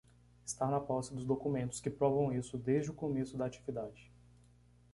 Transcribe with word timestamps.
Estar 0.43 0.65
na 0.71 0.79
posse 0.79 1.13
dos 1.13 1.23
documentos 1.25 1.79
que 1.79 1.87
provam 1.87 2.33
isso 2.33 2.57
desde 2.57 2.89
o 2.89 2.93
começo 2.95 3.37
da 3.37 3.45
atividade. 3.45 4.11